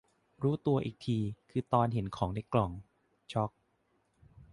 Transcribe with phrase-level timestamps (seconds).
[0.43, 1.17] รู้ตัวอีกที
[1.49, 2.71] คือตอนเห็นของในกล่อง
[3.31, 3.51] ช็อค